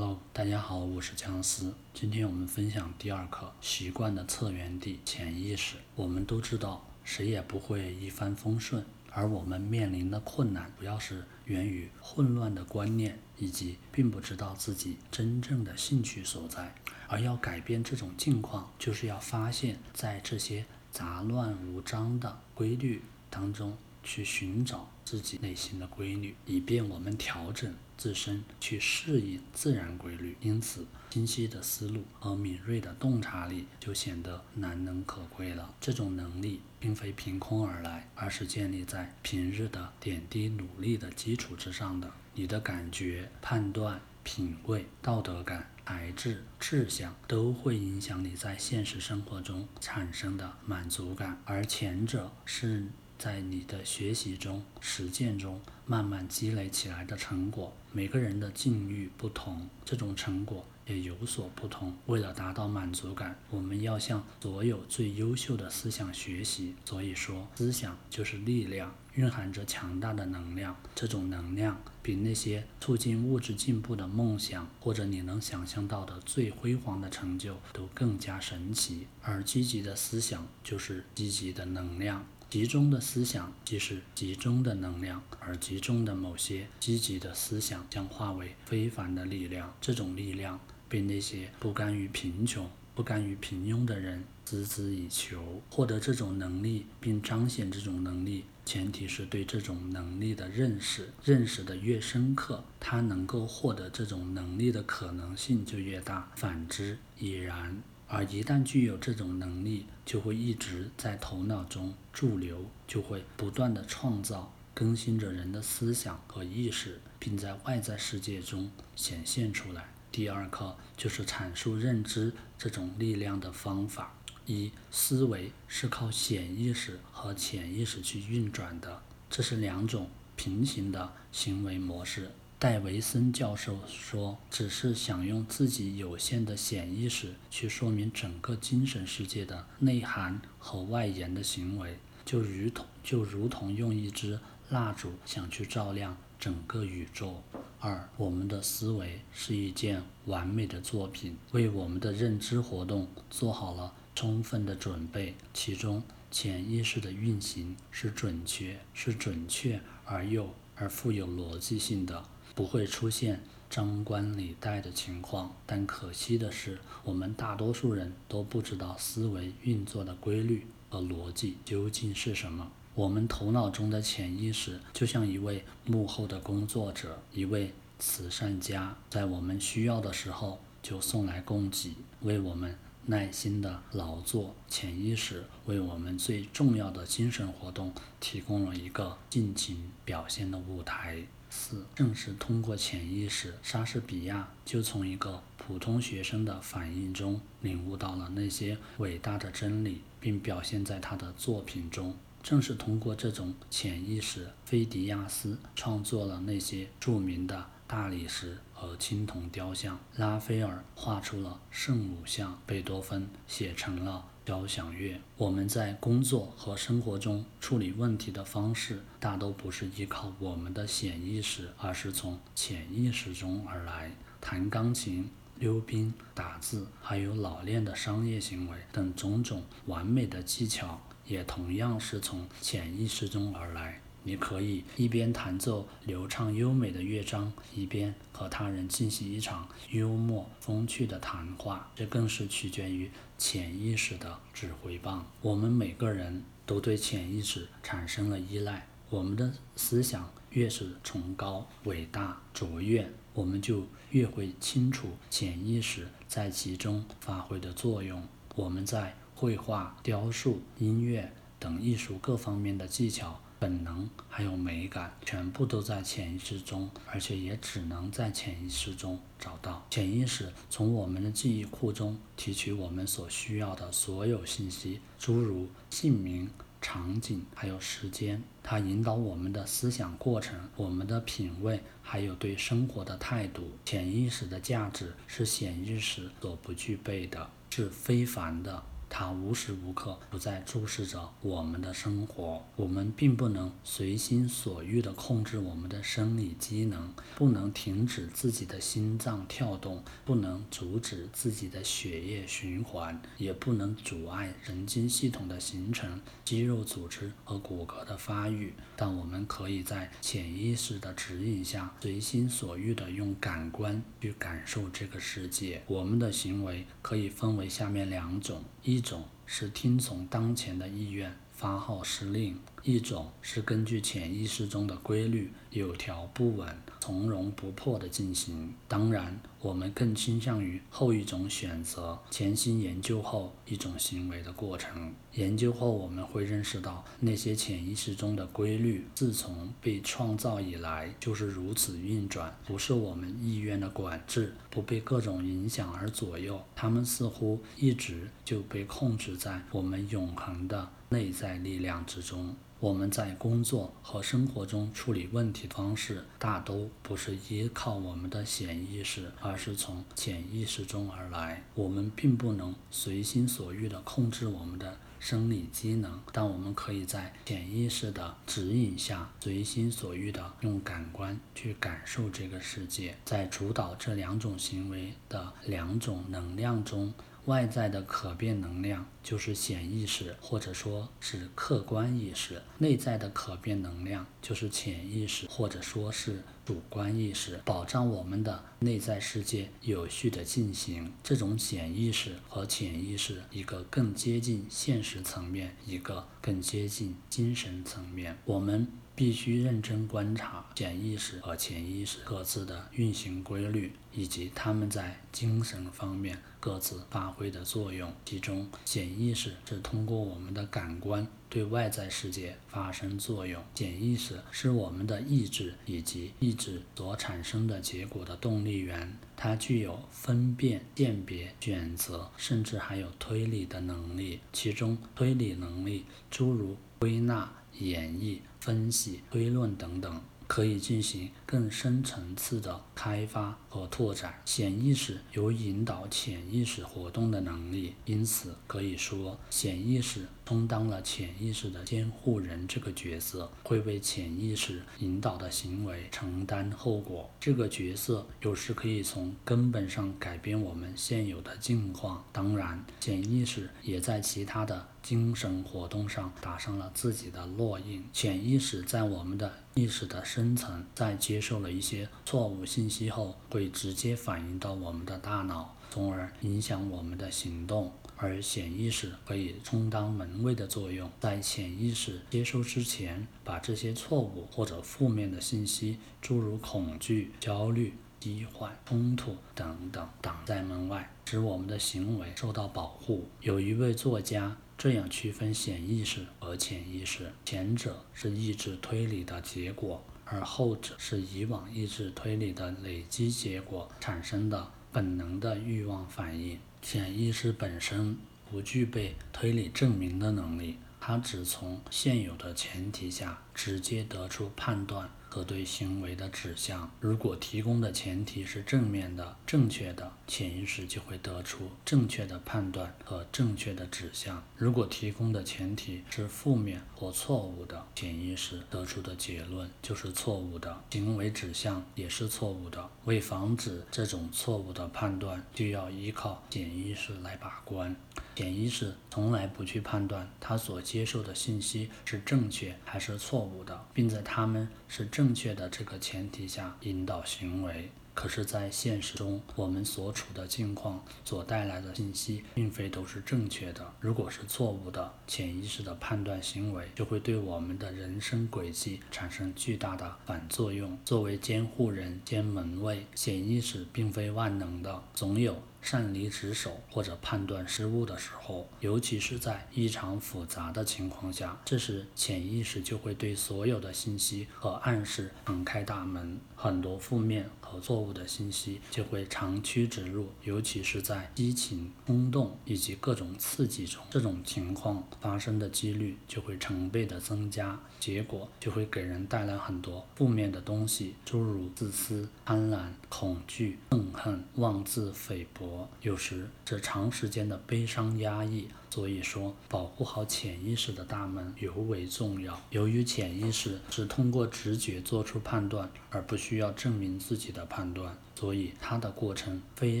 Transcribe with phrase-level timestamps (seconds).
[0.00, 1.74] Hello，大家好，我是姜思。
[1.92, 5.74] 今天我们分享第二课：习惯的策源地——潜意识。
[5.96, 16.72] 我们都知道，谁也不会一帆风顺，而我们面临的困难，主要是源于混乱的观念，以及并不知道自己真正的兴趣所在。
[17.08, 27.72] 而要改变这种境况，就是要发现，在这些杂乱无章的规律当中，去寻找自己内心的规律，以便我们调整。
[27.96, 35.74] 自身去适应自然规律，因此清晰的思路和敏锐的洞察力就显得难能可贵了。
[35.80, 42.12] 这种能力并非凭空而来，而是建立在平日的点滴努力的基础之上的。
[42.34, 52.86] 你的感觉、判断、品味、道德感、才智、志向，都会影响你在现实生活中产生的满足感，而前者是。
[53.18, 61.92] 在你的学习中、实践中慢慢积累起来的成果，每个人的境遇不同，这种成果也有所不同。
[62.06, 66.76] 为了达到满足感，我们要向所有最优秀的思想学习。
[66.84, 70.76] 所以说，思想就是力量，蕴含着强大的能量。
[70.94, 79.08] 这种能量比那些促进物质进步的梦想，或者你能想象到的最辉煌的成就都更加神奇。
[79.22, 82.24] 而积极的思想就是积极的能量。
[82.50, 89.74] 集中的思想即是集中的能量，而集中的某些积极的思想将化为非凡的力量。
[89.82, 95.62] 这种力量被那些不甘于贫穷、不甘于平庸的人孜孜以求。
[95.68, 101.10] 获得这种能力并彰显这种能力，前提是对这种能力的认识。
[101.22, 106.32] 认识的越深刻，他能够获得这种能力的可能性就越大。
[106.34, 107.82] 反之亦然。
[108.08, 119.88] 而一旦具有这种能力，就会一直在头脑中驻留，就会不断的创造、更新着人的思想和意识，并在外在世界中显现出来。
[120.10, 124.14] 第二课就是阐述认知这种力量的方法。
[124.46, 132.30] 一、思维是靠显意识和潜意识去运转的，这是两种平行的行为模式。
[132.60, 147.44] 戴维森教授说：“只是想用自己有限的显意识去说明整个精神世界的内涵和外延的行为，就如同就如同用一支蜡烛想去照亮整个宇宙。
[147.78, 155.36] 二，我们的思维是一件完美的作品，为我们的认知活动做好了充分的准备。
[155.54, 156.02] 其中，
[156.32, 162.24] 潜意识的运行是准确、是准确而又而富有逻辑性的。”
[162.58, 172.68] 不会出现张冠李戴的情况，但可惜的是，我们大多数人都不知道思维运作的规律和逻辑究竟是什么。
[172.96, 182.76] 我们头脑中的潜意识就像一位幕后的工作者，一位慈善家，在我们需要的时候就送来供给，为我们
[183.10, 184.54] 耐心的劳作。
[184.68, 191.22] 潜意识为我们最重要的精神活动提供了一个尽情表现的舞台。
[191.48, 202.14] 四，正是通过潜意识，莎士比亚就从一个普通学生的反应中领悟到了那些伟大的真理，并表现在他的作品中。
[202.42, 214.24] 正是通过这种潜意识，菲迪亚斯创作了那些著名的大理石和青铜雕像，拉斐尔画出了圣母像，贝多芬写成了。
[214.48, 224.10] 交响乐，我们在工作和生活中处理问题的方式，大都不是依靠我们的显意识，而是从潜意识中而来。
[224.40, 225.28] 弹钢琴、
[225.58, 234.00] 溜冰、打字，还有老练的商业行为等种种完美的技巧，也同样是从潜意识中而来。
[234.28, 245.26] 你可以一边弹奏流畅优美的乐章，一边和他人进行一场幽默风趣的谈话，这更是取决于潜意识的指挥棒。
[245.40, 248.86] 我们每个人都对潜意识产生了依赖。
[249.08, 258.22] 我们的思想越是崇高、伟大、卓越，我们就越会清楚潜意识在其中发挥的作用。
[258.54, 263.40] 我们在绘画、雕塑、音乐等艺术各方面的技巧。
[263.58, 269.84] 本能还有美感，全部都在潜意识中，而且也只能在潜意识中找到。
[269.90, 276.48] 潜意识从我们的记忆库中提取我们所需要的所有信息，诸如姓名、
[276.80, 278.42] 场景还有时间。
[278.62, 283.70] 它引导我们的思想过程、我们的品味，还有对生活的态度。
[283.84, 288.82] 潜意识的价值是显意识所不具备的，是非凡的。
[289.10, 292.62] 它无时无刻不在注视着我们的生活。
[292.76, 308.74] 我们并不能随心所欲地控制我们的生理机能，不能停止自己的心脏跳动，不能阻止自己的血液循环，也不能阻碍神经系统的形成、肌肉组织和骨骼的发育。
[308.96, 315.82] 但我们可以在潜意识的指引下，随心所欲地用感官去感受这个世界。
[315.86, 326.68] 我们的行为可以分为下面两种：一一种是听从当前的意愿，发号施令；一种是根据潜意识中的规律，有条不紊。
[327.00, 328.74] 从容不迫地进行。
[328.86, 332.18] 当然，我们更倾向于后一种选择。
[332.30, 335.14] 潜心研究后一种行为的过程。
[335.32, 346.62] 研究后，我们会认识到那些潜意识中的规律，自从被创造以来就是如此运转，不受我们意愿的管制，不被各种影响而左右。
[346.76, 352.54] 它们似乎一直就被控制在我们永恒的内在力量之中。
[352.80, 361.64] 我们在工作和生活中处理问题方式，大都不是依靠我们的潜意识，而是从潜意识中而来。
[361.74, 373.16] 我们并不能随心所欲地控制我们的生理机能，但我们可以在潜意识的指引下，随心所欲地用感官去感受这个世界。
[373.24, 377.12] 在主导这两种行为的两种能量中。
[377.48, 387.58] 外在的可变能量就是显意识，或者说是客观意识；内在的可变能量就是潜意识，或者说是主观意识。
[387.64, 398.36] 保障我们的内在世界有序的进行，这种显意识和潜意识，一个更接近现实层面，一个更接近精神层面。
[398.44, 398.86] 我们。
[399.18, 408.14] 必须认真观察潜意识和潜意识各自的运行规律，以及它们在精神方面各自发挥的作用。
[408.24, 413.60] 其中，潜意识是通过我们的感官对外在世界发生作用。
[413.74, 419.18] 潜意识是我们的意志以及意志所产生的结果的动力源。
[419.36, 424.38] 它具有分辨、鉴别、选择，甚至还有推理的能力。
[424.52, 428.38] 其中，推理能力诸如归纳、演绎。
[428.60, 434.34] 分析、推论等等，可以进行更深层次的开发和拓展。
[434.44, 447.30] 潜意识有引导潜意识活动的能力，因此可以说，潜意识充当了潜意识的监护人这个角色，会为潜意识引导的行为承担后果。
[447.38, 452.24] 这个角色有时可以从根本上改变我们现有的境况。
[452.32, 454.88] 当然，潜意识也在其他的。
[455.00, 458.04] 精神活动上打上了自己的烙印。
[458.12, 467.92] 潜意识在我们的意识的深层，在接受了一些错误信息后，会直接反映到我们的大脑，从而影响我们的行动。
[468.16, 483.26] 而潜意识可以充当门卫的作用，在潜意识接收之前，把这些错误或者负面的信息，诸如恐惧、焦虑、疾患、冲突等等，挡在门外，使我们的行为受到保护。
[483.40, 484.56] 有一位作家。
[484.78, 496.58] 这样区分显意识和潜意识，前者是意志推理的结果，而后者是以往意志推理的累积结果产生的本能的欲望反应。
[496.80, 498.16] 潜意识本身
[498.50, 505.10] 不具备推理证明的能力，它只从现有的前提下直接得出判断。
[505.28, 522.88] 和对行为的指向，如果提供的前提是正面的、正确的，潜意识就会得出正确的判断和正确的指向；如果提供的前提是负面或错误的，潜意识得出的结论就是错误的，行为指向也是错误的。
[523.04, 527.94] 为防止这种错误的判断，就要依靠潜意识来把关。
[528.34, 537.90] 潜意识从来不去判断他所接受的信息是正确还是错误的，并在他们是正确的这个前提下引导行为。
[538.14, 543.84] 可是，在现实中，我们所处的境况所带来的信息，并非都是正确的。
[543.98, 550.96] 如果是错误的，潜意识的判断行为就会对我们的人生轨迹产生巨大的反作用。
[551.04, 555.60] 作为监护人兼门卫，潜意识并非万能的，总有。
[555.80, 566.38] 擅离职守或者判断失误的时候，尤其是在异常复杂的情况下，这时潜意识就会对所有的信息和暗示敞开大门。
[566.56, 585.67] 很多负面和错误的信息，就会长驱直入，尤其是在激情、冲动以及各种刺激中，这种情况发生的几率就会成倍的增加，结果就会给人带来很多负面的东西，诸如自私、贪婪、恐惧、憎恨、妄自菲薄。
[586.02, 588.68] 有时这长时间的悲伤压抑。
[588.90, 592.60] 所以说，保护好潜意识的大门尤为重要。
[592.70, 598.16] 由于潜意识只通过直觉做出判断，而不需要证明自己的判断。
[598.38, 600.00] 所以它的过程非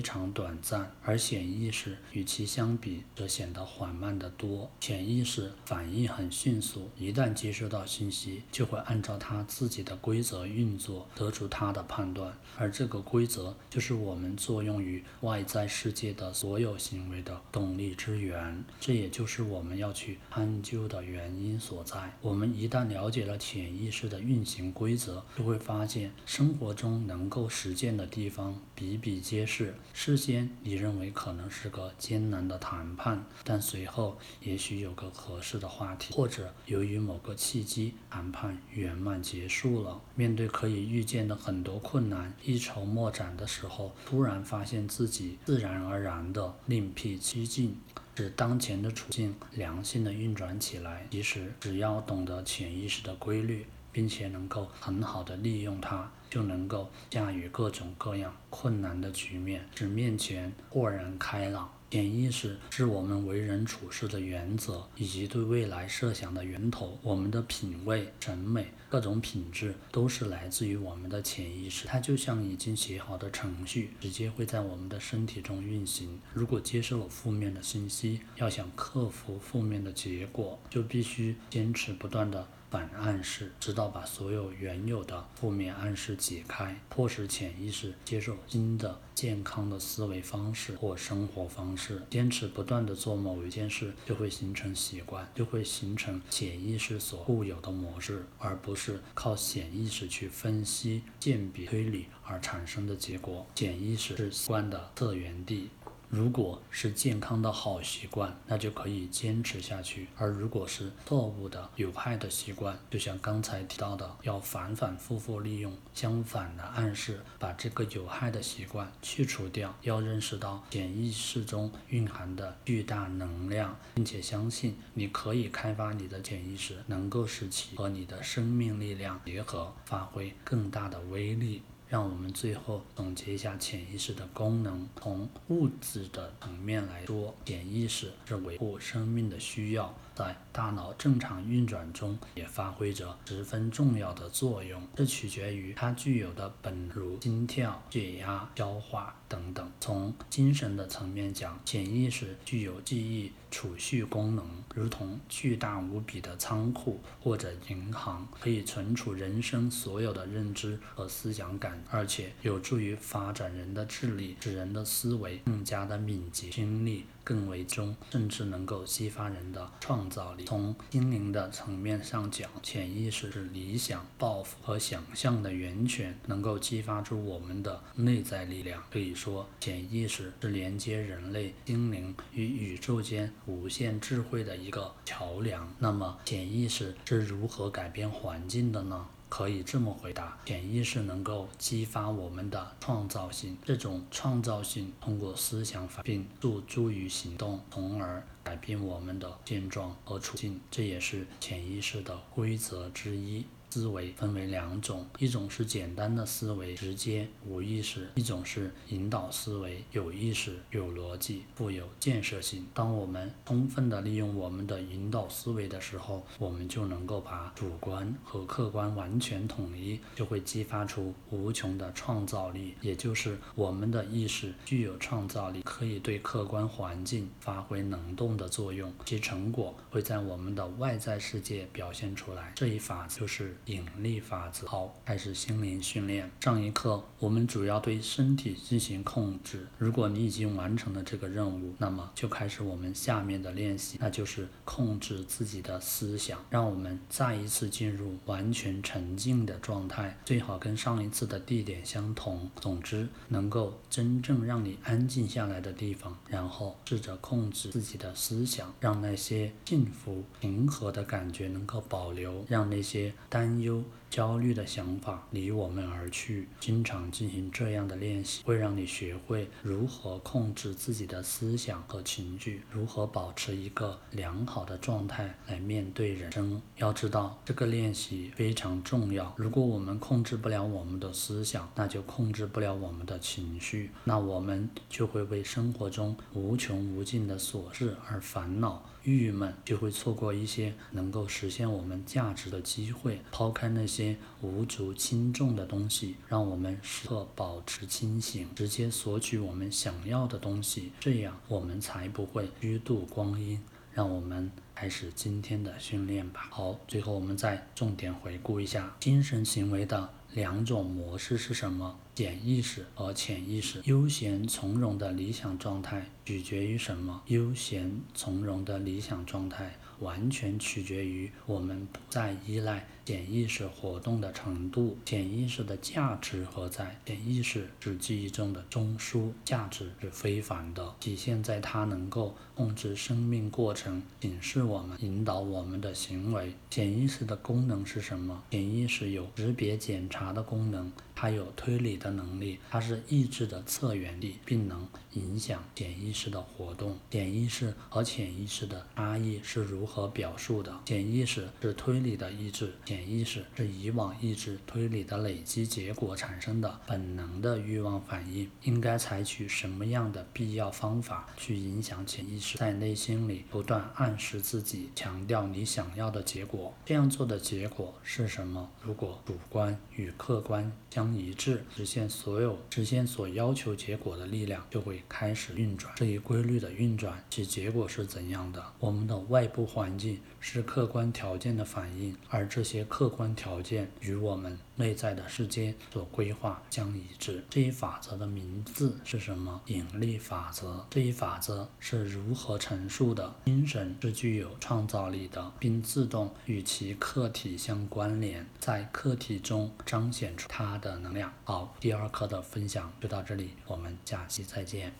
[0.00, 4.70] 常短暂，而潜意识与其相比则显得缓慢得多。
[4.78, 12.32] 潜意识反应很迅速，一旦接收到信息，就会按照它自己的规则运作，得出它的判断。
[12.56, 22.16] 而这个规则就是我们作用于外在世界的所有行为的动力之源，这也就是我们要去探究的原因所在。
[22.22, 28.27] 我们一旦了解了潜意识的运行规则，就会发现生活中能够实践的地。
[28.28, 29.74] 地方比比皆是。
[29.94, 39.98] 事先你认为可能是个艰难的谈判，但随后也许有个合适的话题，或者由于某个契机，谈判圆满结束了。
[40.14, 47.80] 面对可以预见的很多困难，一筹莫展的时候，突然发现自己自然而然的另辟蹊径，
[48.14, 51.06] 使当前的处境良性的运转起来。
[51.10, 53.64] 其实只要懂得潜意识的规律。
[53.92, 61.72] 并且能够很好的利用它，就能够驾驭各种各样困难的局面，使面前豁然开朗。
[61.90, 66.98] 潜意识是我们为人处事的原则，以及对未来设想的源头。
[67.02, 71.86] 我们的品味、审美、各种品质都是来自于我们的潜意识。
[71.86, 76.20] 它就像已经写好的程序，直接会在我们的身体中运行。
[76.34, 82.46] 如果接受了负面的信息，要想克服负面的结果，就必须坚持不断的。
[82.70, 92.02] 反暗示，直到把所有原有的负面暗示解开，迫使潜意识接受新的健康的思维方式或生活方式。
[92.10, 103.46] 坚持不断的做某一件事，就会形成习惯，就会形成潜意识所固有的模式，而不是靠潜意识去分析、鉴别、推理而产生的结果。
[103.54, 105.70] 潜意识是习惯的策源地。
[106.10, 119.74] 如果是健康的好习惯，那就可以坚持下去；而如果是错误的、有害的习惯，就像刚才提到的，要反反复复利用相反的暗示，把这个有害的习惯去除掉。
[119.82, 131.62] 要认识到潜意识中蕴含的巨大能量，并且相信你可以开发你的潜意识，能够使其和你的生命力量结合，发挥更大的威力。
[131.88, 134.86] 让我们最后总结一下潜意识的功能。
[135.00, 139.94] 从物质的层面来说，潜意识是维护生命的需要。
[140.14, 149.70] 在大脑正常运转中也发挥着十分重要的作用，这取决于它具有的本如心跳、血压、消化等等。
[149.78, 167.04] 从精神的层面讲，潜意识具有记忆储蓄功能，如同巨大无比的仓库或者银行，可以存储人生所有的认知和思想感，而且有助于发展人的智力，使人的思维更加的敏捷、精力。
[167.24, 170.46] 更为中，甚至能够激发人的创造力。
[170.48, 178.82] 从心灵的层面上讲，潜意识是理想、抱负和想象的源泉，能够激发出我们的内在力量。
[178.90, 185.70] 可以说，潜意识是连接人类心灵与宇宙间无限智慧的一个桥梁。
[185.78, 189.06] 那么，潜意识是如何改变环境的呢？
[189.28, 200.60] 可以这么回答：潜意识能够激发我们的创造性，这种创造性通过思想并诉诸于行动，从而改变我们的现状和处境。
[200.70, 203.44] 这也是潜意识的规则之一。
[203.70, 212.66] 思维分为两种，一种是简单的思维，直接无意识；一种是引导思维，有意识、有逻辑、富有建设性。
[212.72, 222.74] 当我们充分的利用我们的引导思维的时候，我们就能够把主观和客观完全统一，就会激发出无穷的创造力。
[222.80, 232.52] 也就是我们的意识具有创造力，可以对客观环境发挥能动的作用，其成果会在我们的外在世界表现出来。
[232.56, 233.57] 这一法就是。
[233.66, 234.66] 引力法则。
[234.66, 236.30] 好，开始心灵训练。
[236.40, 239.66] 上一课我们主要对身体进行控制。
[239.76, 246.38] 如果你已经完成了这个任务，那么就开始我们下面的练习，那就是控制自己的思想。
[246.50, 252.50] 让我们再一次进入完全沉静的状态，最好跟上一次的地点相同。
[252.60, 263.47] 总之，能够真正让你安静下来的地方，然后试着控制自己的思想，让那些幸福平和的感觉能够保留，让那些担。
[263.48, 263.82] 担忧。
[264.10, 266.48] 焦虑的想法离我们而去。
[266.60, 276.60] 经常进行这样的练习，会让你学会如何控制自己的思想和情绪，如何保持一个良好的状态来面对人生。
[276.76, 279.32] 要知道，这个练习非常重要。
[279.36, 288.84] 如果我们控制不了我们的思想，那就控制不了我们的情绪，那我们就会为生活中无穷无尽的琐事而烦恼。
[289.04, 303.60] 郁闷就会错过一些能够实现我们价值的机会，抛开那些些无足轻重的东西，让我们时刻保持清醒，直接索取我们想要的东西，这样我们才不会虚度光阴。
[303.92, 306.46] 让我们开始今天的训练吧。
[306.52, 311.98] 好，最后我们再重点回顾一下精神行为的两种模式是什么？
[312.14, 313.80] 潜意识和潜意识。
[313.84, 317.22] 悠闲从容的理想状态取决于什么？
[317.26, 324.98] 悠闲从容的理想状态完全取决于我们不再依赖潜意识活动的程度。
[325.02, 327.00] 潜意识的价值何在？
[327.06, 332.36] 潜意识是记忆中的中枢，价值是非凡的，体现在它能够。
[332.54, 336.52] 控制生命过程，警示我们，引导我们的行为。
[336.68, 338.42] 潜意识的功能是什么？
[338.50, 346.98] 潜意识有识别检查的功能，它有推理的能力，它是意志的策源地，并能影响潜意识的活动。
[347.12, 350.80] 潜意识和潜意识的差异是如何表述的？
[350.84, 358.50] 潜意识是推理的意志，潜潜意识是以往意志推理的累积结果产生的本能的欲望反应。
[358.64, 362.58] 应该采取什么样的必要方法去影响潜意识？
[362.58, 366.74] 在内心里不断暗示自己，强调你想要的结果。
[366.84, 368.68] 这样做的结果是什么？
[368.82, 375.92] 如果主观与客观相一致，实现所有实现所要求结果的力量就会开始运转。
[375.94, 378.60] 这一规律的运转，其结果是怎样的？
[378.80, 387.44] 我们的外部环境是客观条件的反应，而这些客观条件与我们内在的世界所规划相一致。
[387.50, 389.60] 这一法则的名字是什么？
[389.66, 390.86] 引力法则。
[390.90, 401.32] 这一法则是如何陈述的精神是具有创造力的，并自动与其客体相关联，在客体中彰显出它的能量。
[401.44, 404.92] 好，第二课的分享就到这里，我们下期再见。